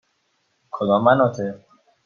کدام 0.71 1.03
مناطق؟ 1.03 1.55